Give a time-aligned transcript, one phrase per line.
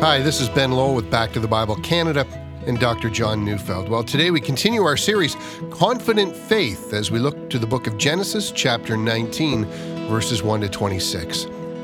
[0.00, 2.26] Hi, this is Ben Lowe with Back to the Bible Canada
[2.66, 3.10] and Dr.
[3.10, 3.90] John Neufeld.
[3.90, 5.36] Well, today we continue our series,
[5.70, 9.66] Confident Faith, as we look to the book of Genesis, chapter 19,
[10.08, 11.42] verses 1 to 26.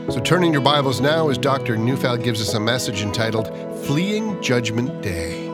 [0.09, 1.77] So turn in your Bibles now as Dr.
[1.77, 3.49] Neufeld gives us a message entitled
[3.85, 5.46] Fleeing Judgment Day.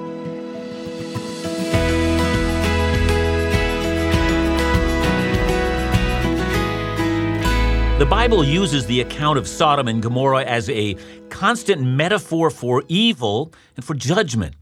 [7.99, 10.97] The Bible uses the account of Sodom and Gomorrah as a
[11.29, 14.57] constant metaphor for evil and for judgment.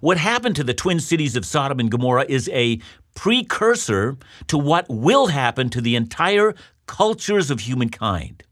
[0.00, 2.80] What happened to the twin cities of Sodom and Gomorrah is a
[3.14, 6.54] precursor to what will happen to the entire
[6.86, 8.44] cultures of humankind.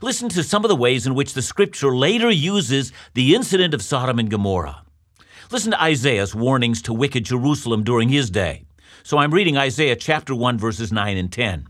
[0.00, 3.82] Listen to some of the ways in which the scripture later uses the incident of
[3.82, 4.84] Sodom and Gomorrah.
[5.50, 8.64] Listen to Isaiah's warnings to wicked Jerusalem during his day.
[9.02, 11.66] So I'm reading Isaiah chapter 1 verses 9 and 10.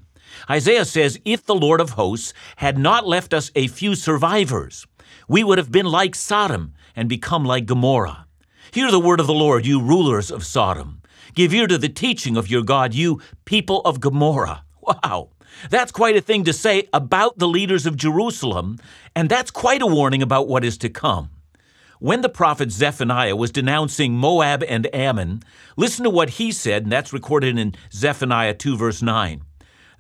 [0.51, 4.87] Isaiah says, If the Lord of hosts had not left us a few survivors,
[5.29, 8.27] we would have been like Sodom and become like Gomorrah.
[8.73, 11.03] Hear the word of the Lord, you rulers of Sodom.
[11.35, 14.65] Give ear to the teaching of your God, you people of Gomorrah.
[14.83, 15.29] Wow.
[15.71, 18.79] That's quite a thing to say about the leaders of Jerusalem,
[19.15, 21.31] and that's quite a warning about what is to come.
[22.01, 25.45] When the prophet Zephaniah was denouncing Moab and Ammon,
[25.77, 29.43] listen to what he said, and that's recorded in Zephaniah 2, verse 9.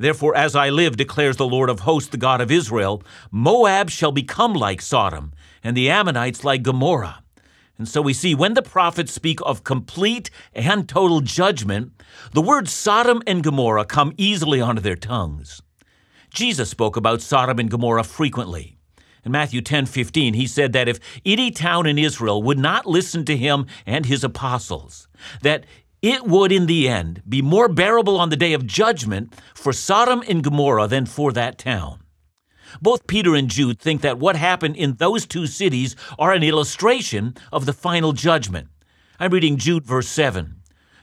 [0.02, 4.10] Therefore, as I live, declares the Lord of hosts, the God of Israel, Moab shall
[4.10, 7.22] become like Sodom, and the Ammonites like Gomorrah.
[7.78, 11.92] And so we see when the prophets speak of complete and total judgment,
[12.32, 15.62] the words Sodom and Gomorrah come easily onto their tongues.
[16.30, 18.78] Jesus spoke about Sodom and Gomorrah frequently.
[19.24, 23.24] In Matthew 10 15, he said that if any town in Israel would not listen
[23.26, 25.06] to him and his apostles,
[25.42, 25.64] that
[26.02, 30.22] it would in the end be more bearable on the day of judgment for Sodom
[30.28, 32.00] and Gomorrah than for that town.
[32.80, 37.34] Both Peter and Jude think that what happened in those two cities are an illustration
[37.52, 38.68] of the final judgment.
[39.20, 40.56] I'm reading Jude verse 7.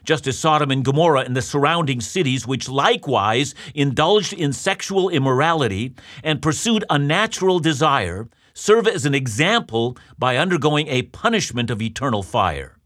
[0.04, 5.94] Just as Sodom and Gomorrah and the surrounding cities, which likewise indulged in sexual immorality
[6.24, 12.79] and pursued unnatural desire, serve as an example by undergoing a punishment of eternal fire.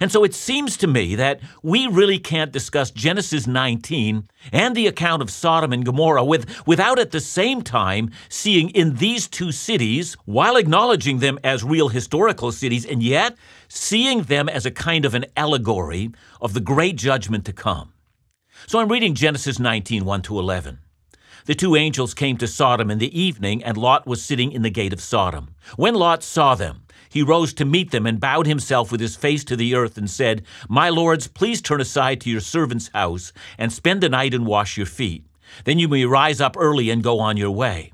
[0.00, 4.86] And so it seems to me that we really can't discuss Genesis 19 and the
[4.86, 9.52] account of Sodom and Gomorrah with, without at the same time seeing in these two
[9.52, 13.36] cities, while acknowledging them as real historical cities, and yet
[13.68, 16.10] seeing them as a kind of an allegory
[16.40, 17.92] of the great judgment to come.
[18.66, 20.78] So I'm reading Genesis 19 1 to 11.
[21.44, 24.70] The two angels came to Sodom in the evening, and Lot was sitting in the
[24.70, 25.56] gate of Sodom.
[25.76, 26.81] When Lot saw them,
[27.12, 30.08] he rose to meet them and bowed himself with his face to the earth and
[30.08, 34.46] said, My lords, please turn aside to your servant's house and spend the night and
[34.46, 35.26] wash your feet.
[35.64, 37.92] Then you may rise up early and go on your way.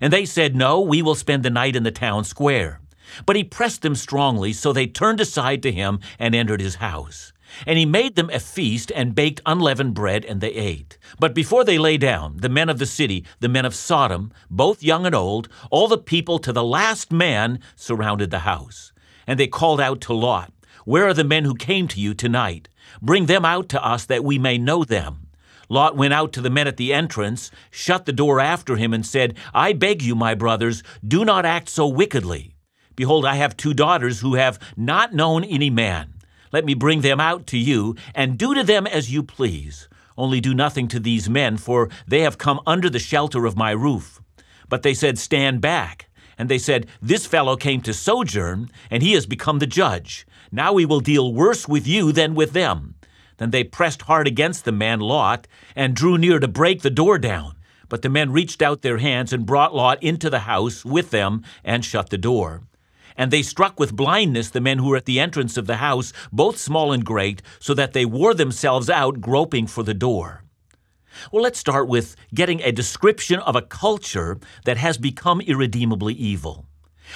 [0.00, 2.80] And they said, No, we will spend the night in the town square.
[3.26, 7.33] But he pressed them strongly, so they turned aside to him and entered his house.
[7.66, 10.98] And he made them a feast and baked unleavened bread, and they ate.
[11.18, 14.82] But before they lay down, the men of the city, the men of Sodom, both
[14.82, 18.92] young and old, all the people to the last man, surrounded the house.
[19.26, 20.52] And they called out to Lot,
[20.84, 22.68] Where are the men who came to you tonight?
[23.00, 25.28] Bring them out to us that we may know them.
[25.68, 29.04] Lot went out to the men at the entrance, shut the door after him, and
[29.04, 32.54] said, I beg you, my brothers, do not act so wickedly.
[32.96, 36.13] Behold, I have two daughters who have not known any man.
[36.54, 39.88] Let me bring them out to you, and do to them as you please.
[40.16, 43.72] Only do nothing to these men, for they have come under the shelter of my
[43.72, 44.22] roof.
[44.68, 46.08] But they said, Stand back.
[46.38, 50.28] And they said, This fellow came to sojourn, and he has become the judge.
[50.52, 52.94] Now we will deal worse with you than with them.
[53.38, 57.18] Then they pressed hard against the man Lot, and drew near to break the door
[57.18, 57.56] down.
[57.88, 61.42] But the men reached out their hands and brought Lot into the house with them,
[61.64, 62.62] and shut the door.
[63.16, 66.12] And they struck with blindness the men who were at the entrance of the house,
[66.32, 70.42] both small and great, so that they wore themselves out groping for the door.
[71.30, 76.66] Well, let's start with getting a description of a culture that has become irredeemably evil.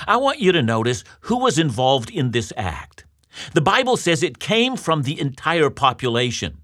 [0.06, 3.04] I want you to notice who was involved in this act.
[3.54, 6.58] The Bible says it came from the entire population.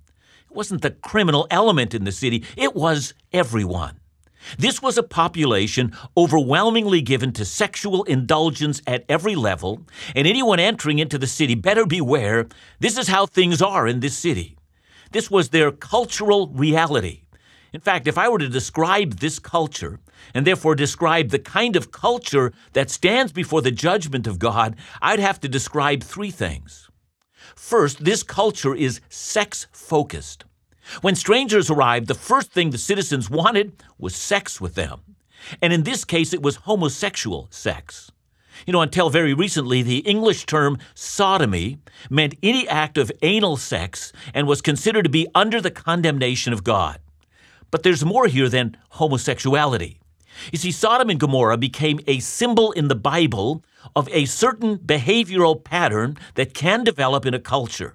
[0.50, 4.00] It wasn't the criminal element in the city, it was everyone.
[4.58, 9.82] This was a population overwhelmingly given to sexual indulgence at every level,
[10.14, 12.46] and anyone entering into the city better beware
[12.80, 14.56] this is how things are in this city.
[15.12, 17.22] This was their cultural reality.
[17.72, 19.98] In fact, if I were to describe this culture,
[20.32, 25.18] and therefore describe the kind of culture that stands before the judgment of God, I'd
[25.18, 26.88] have to describe three things.
[27.56, 30.44] First, this culture is sex focused.
[31.00, 35.00] When strangers arrived, the first thing the citizens wanted was sex with them.
[35.60, 38.10] And in this case, it was homosexual sex.
[38.66, 41.78] You know, until very recently, the English term sodomy
[42.08, 46.64] meant any act of anal sex and was considered to be under the condemnation of
[46.64, 46.98] God.
[47.70, 50.00] But there's more here than homosexuality.
[50.52, 53.64] You see, Sodom and Gomorrah became a symbol in the Bible
[53.94, 57.94] of a certain behavioral pattern that can develop in a culture.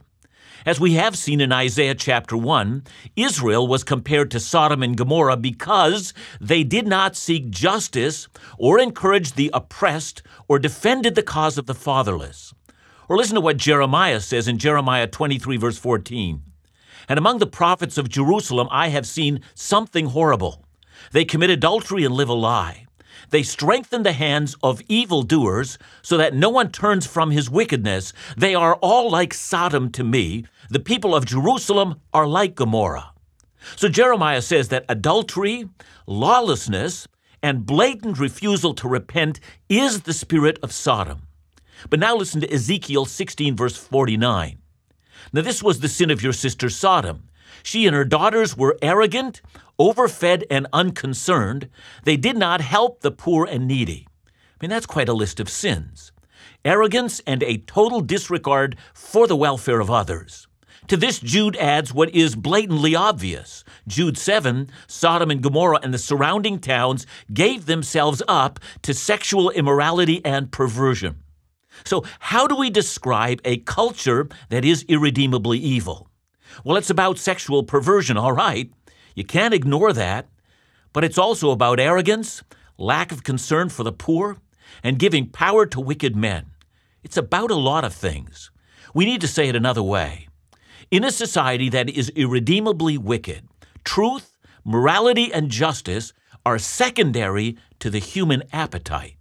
[0.66, 2.84] As we have seen in Isaiah chapter 1,
[3.16, 8.28] Israel was compared to Sodom and Gomorrah because they did not seek justice
[8.58, 12.54] or encourage the oppressed or defended the cause of the fatherless.
[13.08, 16.44] Or listen to what Jeremiah says in Jeremiah 23, verse 14.
[17.08, 20.66] And among the prophets of Jerusalem, I have seen something horrible.
[21.14, 22.86] They commit adultery and live a lie.
[23.30, 28.14] They strengthen the hands of evildoers so that no one turns from his wickedness.
[28.38, 30.46] They are all like Sodom to me.
[30.70, 33.12] The people of Jerusalem are like Gomorrah.
[33.76, 35.70] So Jeremiah says that adultery,
[36.08, 37.08] lawlessness,
[37.42, 41.28] and blatant refusal to repent is the spirit of Sodom.
[41.90, 44.58] But now listen to Ezekiel 16, verse 49.
[45.32, 47.29] Now, this was the sin of your sister Sodom.
[47.64, 49.42] She and her daughters were arrogant,
[49.78, 51.70] overfed, and unconcerned.
[52.04, 54.08] They did not help the poor and needy.
[54.28, 54.32] I
[54.62, 56.12] mean, that's quite a list of sins
[56.66, 60.48] arrogance and a total disregard for the welfare of others.
[60.88, 63.64] To this, Jude adds what is blatantly obvious.
[63.88, 70.24] Jude 7 Sodom and Gomorrah and the surrounding towns gave themselves up to sexual immorality
[70.26, 71.24] and perversion.
[71.86, 76.09] So, how do we describe a culture that is irredeemably evil?
[76.64, 78.72] Well, it's about sexual perversion, all right.
[79.16, 80.28] You can't ignore that.
[80.92, 82.44] But it's also about arrogance,
[82.78, 84.38] lack of concern for the poor,
[84.84, 86.48] and giving power to wicked men.
[87.04, 88.50] It's about a lot of things.
[88.94, 90.28] We need to say it another way.
[90.90, 93.48] In a society that is irredeemably wicked,
[93.84, 96.14] truth, morality, and justice
[96.46, 99.19] are secondary to the human appetite.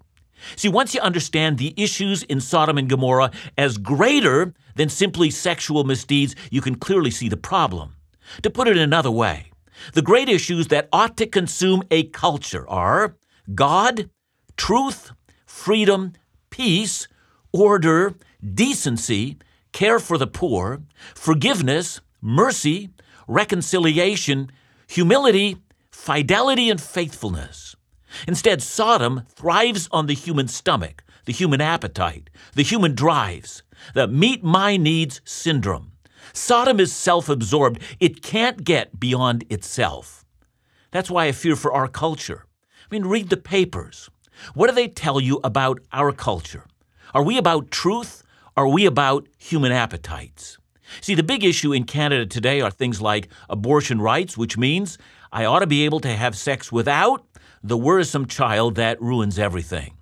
[0.56, 5.84] See, once you understand the issues in Sodom and Gomorrah as greater than simply sexual
[5.84, 7.96] misdeeds, you can clearly see the problem.
[8.42, 9.50] To put it another way,
[9.94, 13.16] the great issues that ought to consume a culture are
[13.54, 14.10] God,
[14.56, 15.12] truth,
[15.46, 16.12] freedom,
[16.50, 17.08] peace,
[17.52, 18.14] order,
[18.54, 19.38] decency,
[19.72, 20.82] care for the poor,
[21.14, 22.90] forgiveness, mercy,
[23.26, 24.50] reconciliation,
[24.86, 25.56] humility,
[25.90, 27.76] fidelity, and faithfulness.
[28.26, 33.62] Instead, Sodom thrives on the human stomach, the human appetite, the human drives,
[33.94, 35.92] the meet my needs syndrome.
[36.32, 40.24] Sodom is self absorbed, it can't get beyond itself.
[40.90, 42.46] That's why I fear for our culture.
[42.90, 44.08] I mean, read the papers.
[44.54, 46.64] What do they tell you about our culture?
[47.14, 48.22] Are we about truth?
[48.56, 50.58] Are we about human appetites?
[51.00, 54.96] See, the big issue in Canada today are things like abortion rights, which means
[55.30, 57.27] I ought to be able to have sex without
[57.62, 59.94] the worrisome child that ruins everything.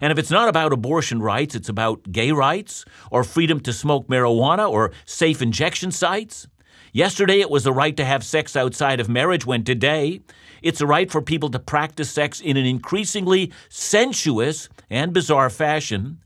[0.00, 4.06] And if it's not about abortion rights, it's about gay rights, or freedom to smoke
[4.08, 6.46] marijuana, or safe injection sites.
[6.92, 10.20] Yesterday it was the right to have sex outside of marriage, when today
[10.62, 16.18] it's a right for people to practice sex in an increasingly sensuous and bizarre fashion.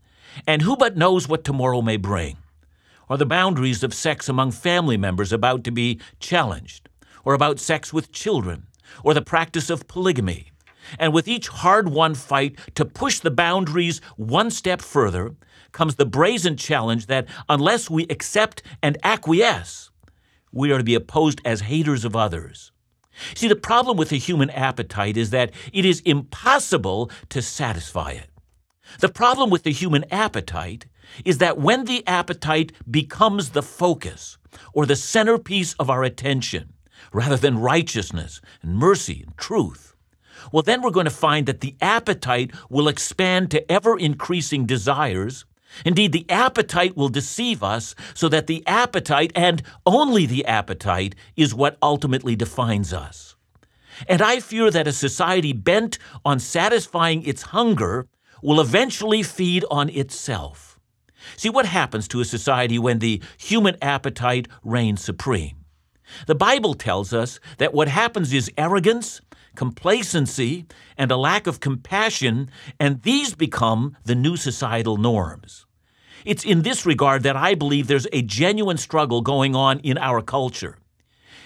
[0.47, 2.37] And who but knows what tomorrow may bring?
[3.09, 6.89] Are the boundaries of sex among family members about to be challenged?
[7.25, 8.67] Or about sex with children?
[9.03, 10.52] Or the practice of polygamy?
[10.99, 15.35] And with each hard won fight to push the boundaries one step further
[15.71, 19.89] comes the brazen challenge that unless we accept and acquiesce,
[20.51, 22.71] we are to be opposed as haters of others.
[23.35, 28.29] See, the problem with the human appetite is that it is impossible to satisfy it.
[28.99, 30.85] The problem with the human appetite
[31.25, 34.37] is that when the appetite becomes the focus
[34.73, 36.73] or the centerpiece of our attention,
[37.11, 39.92] rather than righteousness and mercy and truth,
[40.51, 45.45] well, then we're going to find that the appetite will expand to ever increasing desires.
[45.85, 51.55] Indeed, the appetite will deceive us so that the appetite, and only the appetite, is
[51.55, 53.35] what ultimately defines us.
[54.07, 58.07] And I fear that a society bent on satisfying its hunger
[58.41, 60.79] will eventually feed on itself.
[61.37, 65.63] See what happens to a society when the human appetite reigns supreme.
[66.27, 69.21] The Bible tells us that what happens is arrogance
[69.55, 70.65] complacency,
[70.97, 75.65] and a lack of compassion, and these become the new societal norms.
[76.25, 80.21] It's in this regard that I believe there's a genuine struggle going on in our
[80.21, 80.77] culture.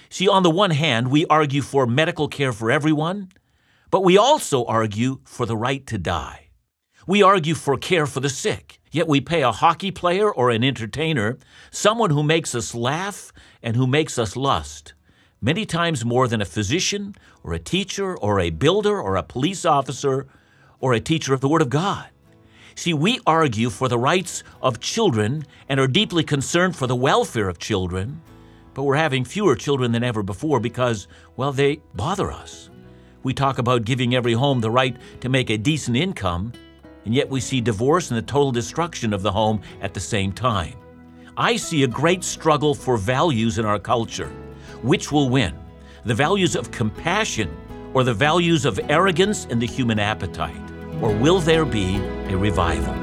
[0.08, 3.28] See, on the one hand, we argue for medical care for everyone,
[3.90, 6.48] but we also argue for the right to die.
[7.06, 10.62] We argue for care for the sick, yet we pay a hockey player or an
[10.62, 11.38] entertainer,
[11.70, 14.94] someone who makes us laugh and who makes us lust
[15.40, 19.64] many times more than a physician or a teacher or a builder or a police
[19.64, 20.26] officer
[20.80, 22.08] or a teacher of the Word of God.
[22.74, 27.48] See, we argue for the rights of children and are deeply concerned for the welfare
[27.48, 28.20] of children,
[28.74, 32.70] but we're having fewer children than ever before because, well, they bother us.
[33.24, 36.52] We talk about giving every home the right to make a decent income,
[37.04, 40.32] and yet we see divorce and the total destruction of the home at the same
[40.32, 40.74] time.
[41.36, 44.32] I see a great struggle for values in our culture.
[44.82, 45.54] Which will win?
[46.04, 47.54] The values of compassion
[47.94, 50.56] or the values of arrogance and the human appetite?
[51.02, 51.96] Or will there be
[52.28, 52.94] a revival?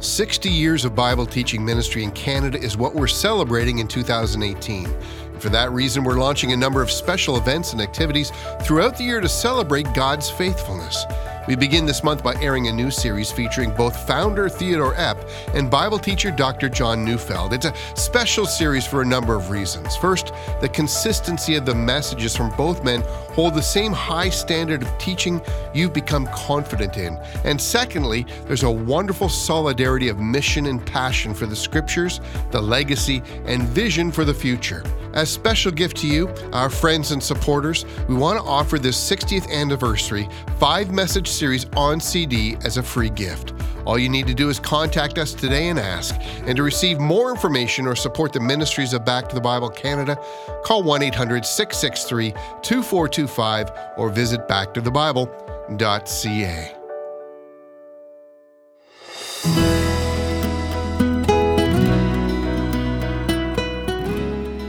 [0.00, 4.86] Sixty years of Bible teaching ministry in Canada is what we're celebrating in 2018.
[4.86, 8.30] and For that reason, we're launching a number of special events and activities
[8.62, 11.04] throughout the year to celebrate God's faithfulness.
[11.48, 15.16] We begin this month by airing a new series featuring both founder Theodore Epp
[15.54, 16.68] and Bible teacher Dr.
[16.68, 17.54] John Neufeld.
[17.54, 19.96] It's a special series for a number of reasons.
[19.96, 23.00] First, the consistency of the messages from both men
[23.32, 25.40] hold the same high standard of teaching
[25.72, 27.16] you've become confident in.
[27.44, 33.22] And secondly, there's a wonderful solidarity of mission and passion for the scriptures, the legacy,
[33.46, 34.82] and vision for the future.
[35.14, 39.50] As special gift to you, our friends and supporters, we want to offer this 60th
[39.50, 40.28] anniversary
[40.58, 43.52] five message series on CD as a free gift.
[43.86, 46.16] All you need to do is contact us today and ask.
[46.46, 50.18] And to receive more information or support the ministries of Back to the Bible Canada,
[50.64, 56.74] call 1 800 663 2425 or visit backtothebible.ca.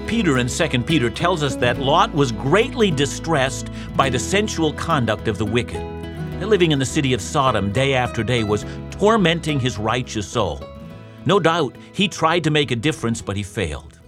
[0.08, 5.28] Peter in 2 Peter tells us that Lot was greatly distressed by the sensual conduct
[5.28, 5.99] of the wicked
[6.48, 10.64] living in the city of Sodom day after day was tormenting his righteous soul.
[11.26, 14.00] No doubt he tried to make a difference, but he failed.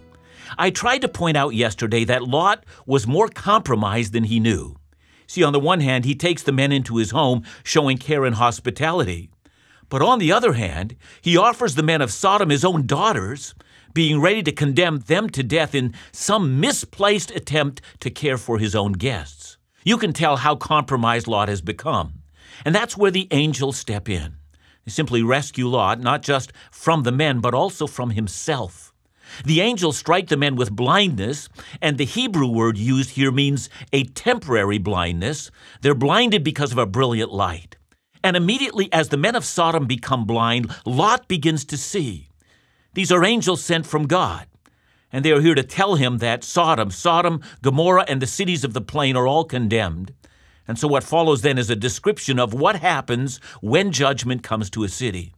[0.58, 4.76] I tried to point out yesterday that Lot was more compromised than he knew.
[5.28, 8.36] See, on the one hand, he takes the men into his home, showing care and
[8.36, 9.30] hospitality.
[9.88, 13.54] But on the other hand, he offers the men of Sodom his own daughters,
[13.94, 18.76] being ready to condemn them to death in some misplaced attempt to care for his
[18.76, 19.58] own guests.
[19.84, 22.21] You can tell how compromised Lot has become.
[22.66, 24.36] And that's where the angels step in.
[24.86, 28.94] They simply rescue Lot, not just from the men, but also from himself.
[29.46, 31.48] The angels strike the men with blindness,
[31.82, 35.52] and the Hebrew word used here means a temporary blindness.
[35.82, 37.78] They're blinded because of a brilliant light.
[38.24, 42.30] And immediately as the men of Sodom become blind, Lot begins to see.
[42.94, 44.48] These are angels sent from God,
[45.12, 48.74] and they are here to tell him that Sodom, Sodom, Gomorrah, and the cities of
[48.74, 50.14] the plain are all condemned.
[50.68, 54.84] And so what follows then is a description of what happens when judgment comes to
[54.84, 55.34] a city.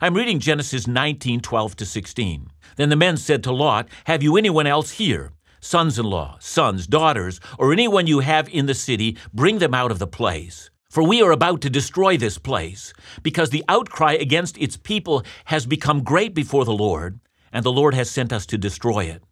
[0.00, 2.48] I'm reading Genesis 19, 12 to 16.
[2.76, 5.32] Then the men said to Lot, Have you anyone else here?
[5.60, 9.92] Sons in law, sons, daughters, or anyone you have in the city, bring them out
[9.92, 10.70] of the place.
[10.90, 15.64] For we are about to destroy this place, because the outcry against its people has
[15.66, 17.20] become great before the Lord,
[17.52, 19.22] and the Lord has sent us to destroy it.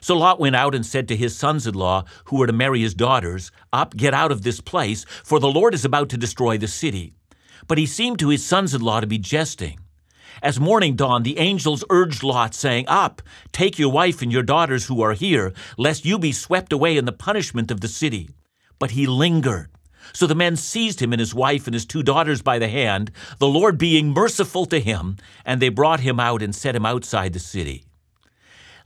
[0.00, 2.80] So Lot went out and said to his sons in law, who were to marry
[2.80, 6.58] his daughters, Up, get out of this place, for the Lord is about to destroy
[6.58, 7.12] the city.
[7.66, 9.80] But he seemed to his sons in law to be jesting.
[10.42, 14.86] As morning dawned, the angels urged Lot, saying, Up, take your wife and your daughters
[14.86, 18.30] who are here, lest you be swept away in the punishment of the city.
[18.78, 19.68] But he lingered.
[20.12, 23.10] So the men seized him and his wife and his two daughters by the hand,
[23.38, 27.32] the Lord being merciful to him, and they brought him out and set him outside
[27.32, 27.84] the city.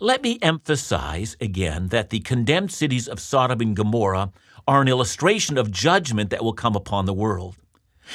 [0.02, 4.32] Let me emphasize again that the condemned cities of Sodom and Gomorrah
[4.66, 7.54] are an illustration of judgment that will come upon the world.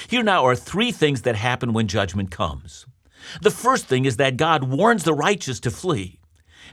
[0.10, 2.86] Here now are three things that happen when judgment comes.
[3.42, 6.20] The first thing is that God warns the righteous to flee.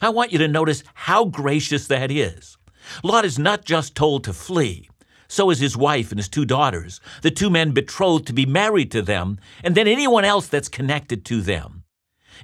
[0.03, 2.59] I want you to notice how gracious that is.
[3.05, 4.89] Lot is not just told to flee,
[5.29, 8.91] so is his wife and his two daughters, the two men betrothed to be married
[8.91, 11.84] to them, and then anyone else that's connected to them.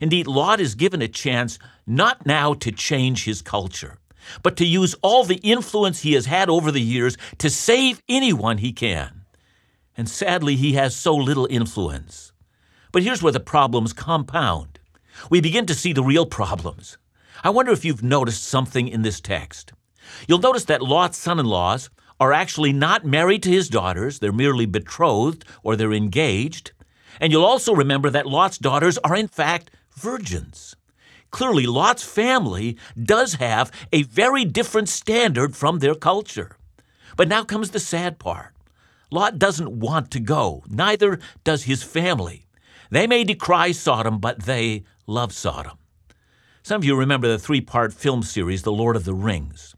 [0.00, 3.98] Indeed, Lot is given a chance not now to change his culture,
[4.42, 8.58] but to use all the influence he has had over the years to save anyone
[8.58, 9.22] he can.
[9.96, 12.32] And sadly, he has so little influence.
[12.92, 14.78] But here's where the problems compound.
[15.28, 16.96] We begin to see the real problems.
[17.42, 19.72] I wonder if you've noticed something in this text.
[20.26, 24.32] You'll notice that Lot's son in laws are actually not married to his daughters, they're
[24.32, 26.72] merely betrothed or they're engaged.
[27.20, 30.76] And you'll also remember that Lot's daughters are, in fact, virgins.
[31.30, 36.56] Clearly, Lot's family does have a very different standard from their culture.
[37.16, 38.54] But now comes the sad part
[39.10, 42.46] Lot doesn't want to go, neither does his family.
[42.90, 45.78] They may decry Sodom, but they love Sodom.
[46.62, 49.74] Some of you remember the three part film series, The Lord of the Rings.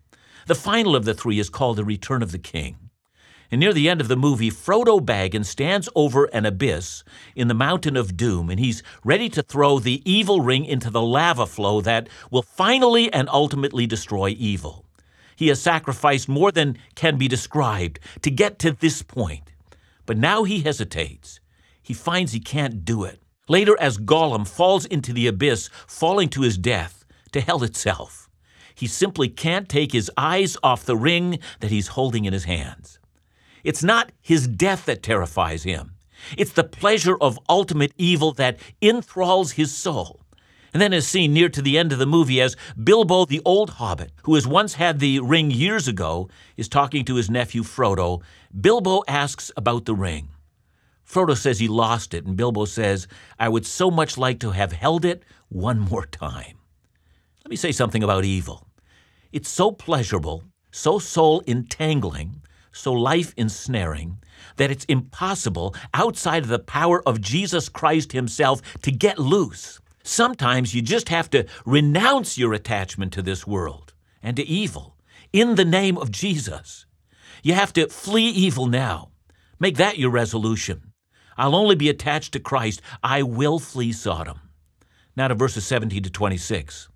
[0.46, 2.90] The final of the three is called The Return of the King.
[3.52, 7.04] And near the end of the movie, Frodo Baggins stands over an abyss
[7.36, 11.02] in the Mountain of Doom, and he's ready to throw the evil ring into the
[11.02, 14.86] lava flow that will finally and ultimately destroy evil.
[15.36, 19.52] He has sacrificed more than can be described to get to this point.
[20.06, 21.38] But now he hesitates.
[21.82, 23.20] He finds he can't do it.
[23.48, 28.30] Later, as Gollum falls into the abyss, falling to his death, to hell itself,
[28.74, 32.98] he simply can't take his eyes off the ring that he's holding in his hands.
[33.64, 35.94] It's not his death that terrifies him.
[36.36, 40.20] It's the pleasure of ultimate evil that enthralls his soul.
[40.72, 43.70] And then is seen near to the end of the movie as Bilbo the Old
[43.70, 48.22] Hobbit, who has once had the ring years ago, is talking to his nephew Frodo.
[48.58, 50.28] Bilbo asks about the ring.
[51.04, 53.06] Frodo says he lost it, and Bilbo says,
[53.38, 56.56] I would so much like to have held it one more time.
[57.44, 58.66] Let me say something about evil.
[59.30, 62.40] It's so pleasurable, so soul entangling,
[62.72, 64.18] so life ensnaring
[64.56, 69.80] that it's impossible outside of the power of Jesus Christ Himself to get loose.
[70.02, 74.96] Sometimes you just have to renounce your attachment to this world and to evil
[75.32, 76.86] in the name of Jesus.
[77.42, 79.10] You have to flee evil now.
[79.58, 80.92] Make that your resolution.
[81.36, 82.82] I'll only be attached to Christ.
[83.02, 84.40] I will flee Sodom.
[85.16, 86.88] Now to verses 17 to 26.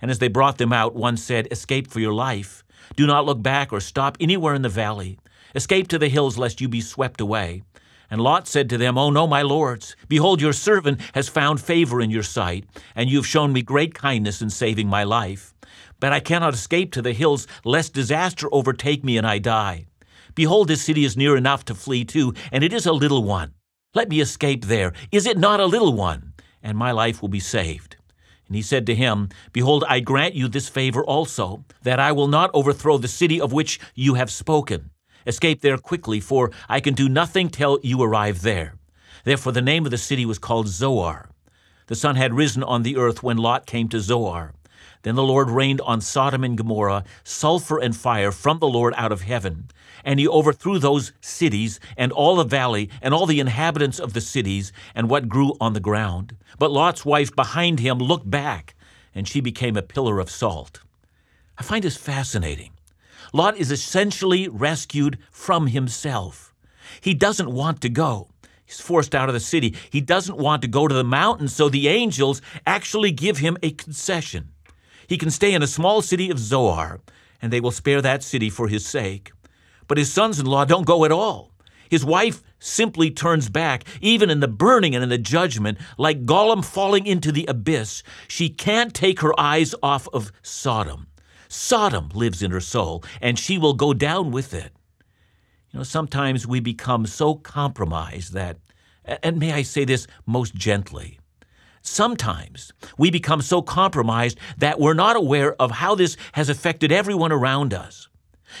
[0.00, 2.64] And as they brought them out, one said, Escape for your life.
[2.94, 5.18] Do not look back or stop anywhere in the valley.
[5.54, 7.62] Escape to the hills, lest you be swept away.
[8.10, 9.96] And Lot said to them, Oh, no, my lords.
[10.08, 12.64] Behold, your servant has found favor in your sight,
[12.94, 15.54] and you have shown me great kindness in saving my life.
[15.98, 19.86] But I cannot escape to the hills, lest disaster overtake me and I die.
[20.34, 23.54] Behold, this city is near enough to flee to, and it is a little one.
[23.94, 24.92] Let me escape there.
[25.10, 26.34] Is it not a little one?
[26.62, 27.95] And my life will be saved.
[28.46, 32.28] And he said to him, Behold, I grant you this favor also, that I will
[32.28, 34.90] not overthrow the city of which you have spoken.
[35.26, 38.76] Escape there quickly, for I can do nothing till you arrive there.
[39.24, 41.28] Therefore, the name of the city was called Zoar.
[41.88, 44.54] The sun had risen on the earth when Lot came to Zoar.
[45.02, 49.12] Then the Lord rained on Sodom and Gomorrah sulfur and fire from the Lord out
[49.12, 49.68] of heaven.
[50.06, 54.22] And he overthrew those cities, and all the valley, and all the inhabitants of the
[54.22, 56.36] cities, and what grew on the ground.
[56.58, 58.76] But Lot's wife behind him looked back,
[59.14, 60.80] and she became a pillar of salt.
[61.58, 62.70] I find this fascinating.
[63.32, 66.54] Lot is essentially rescued from himself.
[67.00, 68.28] He doesn't want to go.
[68.64, 69.74] He's forced out of the city.
[69.90, 73.72] He doesn't want to go to the mountains, so the angels actually give him a
[73.72, 74.52] concession.
[75.08, 77.00] He can stay in a small city of Zoar,
[77.42, 79.32] and they will spare that city for his sake.
[79.88, 81.52] But his sons in law don't go at all.
[81.88, 86.64] His wife simply turns back, even in the burning and in the judgment, like Gollum
[86.64, 88.02] falling into the abyss.
[88.28, 91.06] She can't take her eyes off of Sodom.
[91.48, 94.72] Sodom lives in her soul, and she will go down with it.
[95.70, 98.58] You know, sometimes we become so compromised that,
[99.04, 101.20] and may I say this most gently,
[101.82, 107.30] sometimes we become so compromised that we're not aware of how this has affected everyone
[107.30, 108.08] around us.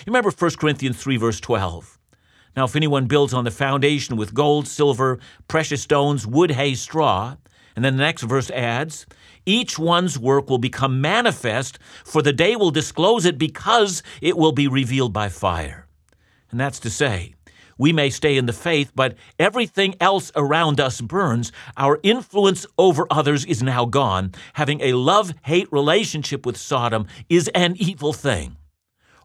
[0.00, 1.98] You remember 1 Corinthians 3, verse 12.
[2.56, 7.36] Now, if anyone builds on the foundation with gold, silver, precious stones, wood, hay, straw,
[7.74, 9.06] and then the next verse adds,
[9.44, 14.52] each one's work will become manifest, for the day will disclose it because it will
[14.52, 15.86] be revealed by fire.
[16.50, 17.34] And that's to say,
[17.78, 21.52] we may stay in the faith, but everything else around us burns.
[21.76, 24.32] Our influence over others is now gone.
[24.54, 28.56] Having a love hate relationship with Sodom is an evil thing.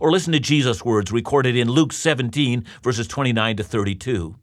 [0.02, 4.36] Or listen to Jesus' words recorded in Luke 17, verses 29 to 32.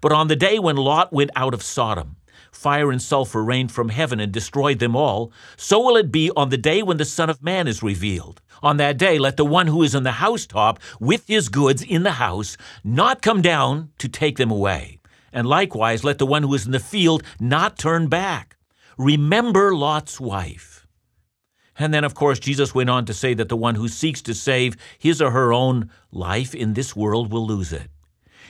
[0.00, 2.16] But on the day when Lot went out of Sodom,
[2.50, 6.48] fire and sulfur rained from heaven and destroyed them all, so will it be on
[6.48, 8.40] the day when the Son of Man is revealed.
[8.62, 12.02] On that day, let the one who is on the housetop with his goods in
[12.02, 15.00] the house not come down to take them away.
[15.34, 18.56] And likewise, let the one who is in the field not turn back.
[18.96, 20.73] Remember Lot's wife.
[21.78, 24.34] And then, of course, Jesus went on to say that the one who seeks to
[24.34, 27.88] save his or her own life in this world will lose it.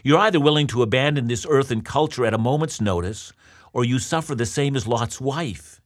[0.03, 3.33] You're either willing to abandon this earth and culture at a moment's notice,
[3.73, 5.81] or you suffer the same as Lot's wife.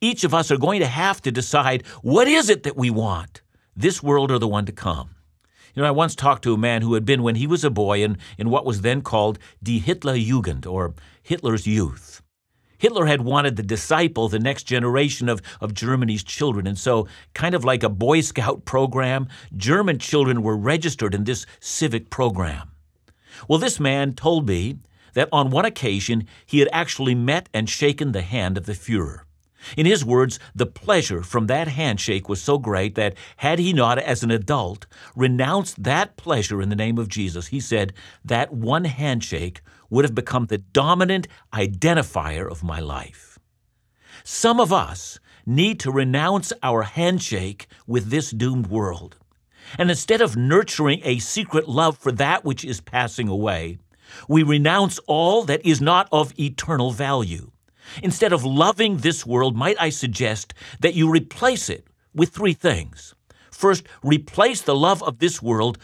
[0.00, 3.40] Each of us are going to have to decide what is it that we want,
[3.74, 5.10] this world or the one to come.
[5.74, 7.70] You know, I once talked to a man who had been, when he was a
[7.70, 12.20] boy, in, in what was then called Die Hitler Jugend, or Hitler's youth.
[12.82, 17.54] Hitler had wanted the disciple the next generation of, of Germany's children, and so, kind
[17.54, 22.72] of like a Boy Scout program, German children were registered in this civic program.
[23.46, 24.78] Well, this man told me
[25.14, 29.20] that on one occasion he had actually met and shaken the hand of the Fuhrer.
[29.76, 33.96] In his words, the pleasure from that handshake was so great that had he not,
[34.00, 37.92] as an adult, renounced that pleasure in the name of Jesus, he said,
[38.24, 39.60] that one handshake
[39.92, 43.38] would have become the dominant identifier of my life.
[44.24, 49.18] Some of us need to renounce our handshake with this doomed world.
[49.78, 53.78] And instead of nurturing a secret love for that which is passing away,
[54.28, 57.50] we renounce all that is not of eternal value.
[58.02, 63.14] Instead of loving this world, might I suggest that you replace it with three things.
[63.50, 65.76] First, replace the love of this world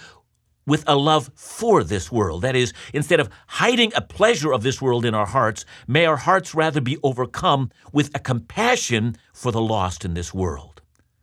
[0.68, 2.42] with a love for this world.
[2.42, 6.18] That is, instead of hiding a pleasure of this world in our hearts, may our
[6.18, 10.82] hearts rather be overcome with a compassion for the lost in this world.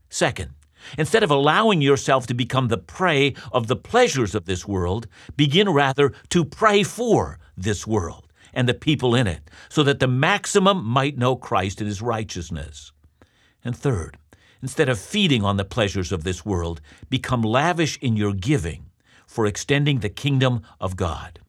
[0.09, 0.55] Second,
[0.97, 5.69] instead of allowing yourself to become the prey of the pleasures of this world, begin
[5.69, 10.83] rather to pray for this world and the people in it, so that the maximum
[10.83, 12.91] might know Christ and his righteousness.
[13.63, 14.17] And third,
[14.61, 18.84] instead of feeding on the pleasures of this world, become lavish in your giving
[19.35, 21.39] for extending the kingdom of God.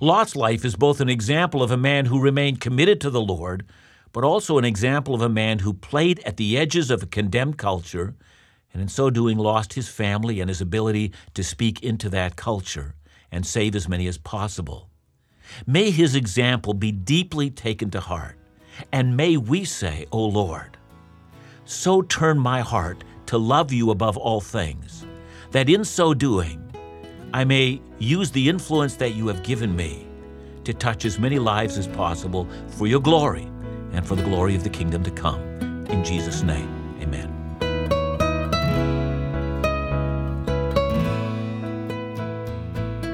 [0.00, 3.64] Lot's life is both an example of a man who remained committed to the Lord,
[4.12, 7.56] but also an example of a man who played at the edges of a condemned
[7.56, 8.16] culture
[8.72, 12.96] and in so doing lost his family and his ability to speak into that culture
[13.30, 14.90] and save as many as possible.
[15.64, 18.36] May his example be deeply taken to heart,
[18.90, 20.76] and may we say, O Lord,
[21.64, 25.06] so turn my heart to love you above all things,
[25.52, 26.67] that in so doing,
[27.32, 30.06] I may use the influence that you have given me
[30.64, 33.48] to touch as many lives as possible for your glory
[33.92, 35.40] and for the glory of the kingdom to come.
[35.88, 36.68] In Jesus' name,
[37.02, 37.34] amen.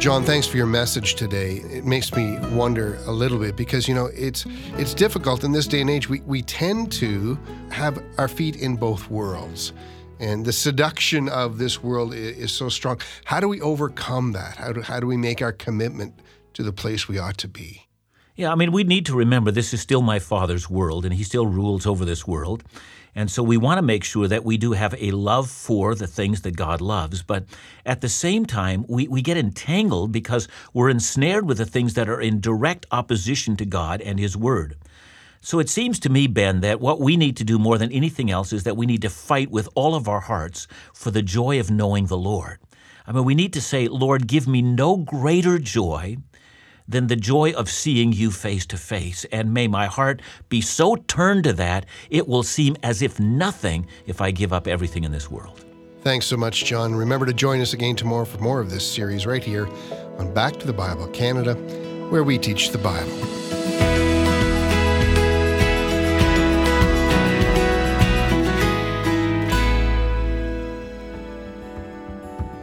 [0.00, 1.62] John, thanks for your message today.
[1.70, 4.44] It makes me wonder a little bit because you know it's
[4.76, 6.08] it's difficult in this day and age.
[6.08, 7.38] We we tend to
[7.70, 9.72] have our feet in both worlds.
[10.20, 13.00] And the seduction of this world is, is so strong.
[13.24, 14.56] How do we overcome that?
[14.56, 16.14] How do, how do we make our commitment
[16.54, 17.86] to the place we ought to be?
[18.36, 21.22] Yeah, I mean, we need to remember this is still my Father's world, and He
[21.22, 22.64] still rules over this world.
[23.14, 26.08] And so we want to make sure that we do have a love for the
[26.08, 27.22] things that God loves.
[27.22, 27.44] But
[27.86, 32.08] at the same time, we, we get entangled because we're ensnared with the things that
[32.08, 34.76] are in direct opposition to God and His Word.
[35.44, 38.30] So it seems to me, Ben, that what we need to do more than anything
[38.30, 41.60] else is that we need to fight with all of our hearts for the joy
[41.60, 42.60] of knowing the Lord.
[43.06, 46.16] I mean, we need to say, Lord, give me no greater joy
[46.88, 49.26] than the joy of seeing you face to face.
[49.26, 53.86] And may my heart be so turned to that, it will seem as if nothing
[54.06, 55.62] if I give up everything in this world.
[56.00, 56.94] Thanks so much, John.
[56.94, 59.68] Remember to join us again tomorrow for more of this series right here
[60.16, 61.54] on Back to the Bible Canada,
[62.08, 63.43] where we teach the Bible.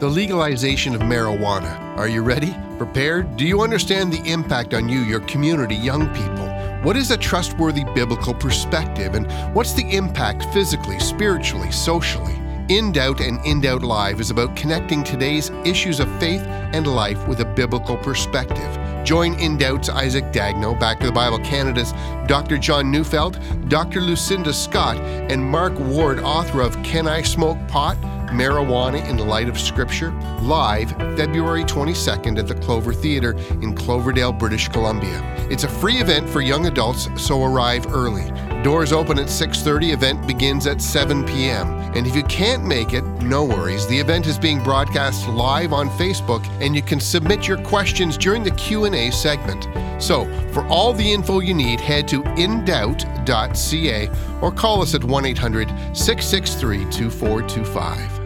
[0.01, 1.77] The legalization of marijuana.
[1.95, 2.55] Are you ready?
[2.79, 3.37] Prepared?
[3.37, 6.47] Do you understand the impact on you, your community, young people?
[6.81, 12.33] What is a trustworthy biblical perspective, and what's the impact physically, spiritually, socially?
[12.67, 17.27] In Doubt and In Doubt Live is about connecting today's issues of faith and life
[17.27, 18.79] with a biblical perspective.
[19.03, 21.93] Join In Doubt's Isaac Dagno, Back to the Bible Canada's
[22.25, 22.57] Dr.
[22.57, 23.37] John Neufeld,
[23.69, 24.01] Dr.
[24.01, 27.97] Lucinda Scott, and Mark Ward, author of Can I Smoke Pot?
[28.31, 34.31] Marijuana in the Light of Scripture, live February 22nd at the Clova Theatre in Cloverdale,
[34.31, 35.21] British Columbia.
[35.49, 38.31] It's a free event for young adults, so arrive early.
[38.63, 41.67] Doors open at 6:30, event begins at 7 p.m.
[41.95, 43.87] And if you can't make it, no worries.
[43.87, 48.43] The event is being broadcast live on Facebook and you can submit your questions during
[48.43, 49.67] the Q&A segment.
[50.01, 54.09] So, for all the info you need, head to indoubt.ca
[54.41, 58.20] or call us at 1 800 663 2425.